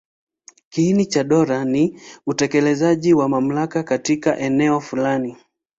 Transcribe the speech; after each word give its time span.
Kiini 0.69 1.05
cha 1.05 1.23
dola 1.23 1.65
ni 1.65 2.01
utekelezaji 2.27 3.13
wa 3.13 3.29
mamlaka 3.29 3.83
katika 3.83 4.37
eneo 4.37 4.79
fulani. 4.81 5.37